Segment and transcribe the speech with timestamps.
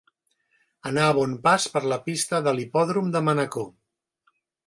[0.91, 3.71] Anar a bon pas per la pista de l'hipòdrom de Manacor.